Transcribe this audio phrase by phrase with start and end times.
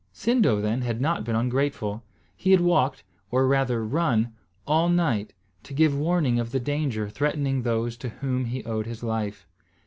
[0.11, 2.01] Sindo, then, had not been ungrateful;
[2.35, 4.33] he had walked, or rather run,
[4.65, 5.31] all night,
[5.61, 9.45] to give warning of the danger threatening those to whom he owed his life.